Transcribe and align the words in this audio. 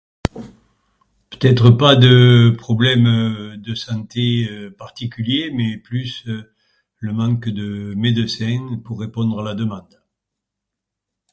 Peut-être 1.29 1.69
pas 1.69 1.95
de 1.95 2.49
problème 2.57 3.03
de 3.57 3.75
santé 3.75 4.49
particulier 4.79 5.51
mais 5.53 5.77
plus 5.77 6.23
le 6.97 7.13
manque 7.13 7.49
de 7.49 7.93
médecins 7.93 8.81
pour 8.83 8.99
répondre 8.99 9.39
à 9.41 9.43
la 9.43 9.53
demande 9.53 10.01